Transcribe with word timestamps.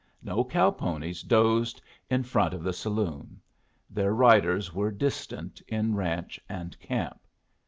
No 0.23 0.43
cow 0.43 0.71
ponies 0.71 1.21
dozed 1.21 1.79
in 2.09 2.23
front 2.23 2.55
of 2.55 2.63
the 2.63 2.73
saloon. 2.73 3.39
Their 3.87 4.15
riders 4.15 4.73
were 4.73 4.89
distant 4.89 5.61
in 5.67 5.93
ranch 5.93 6.39
and 6.49 6.75
camp. 6.79 7.19